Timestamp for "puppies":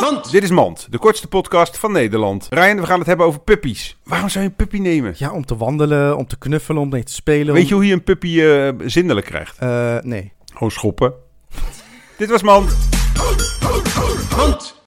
3.40-3.96